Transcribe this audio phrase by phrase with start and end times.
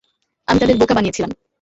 [0.47, 1.31] আমি তাদের বোকা বানিয়েছিলাম।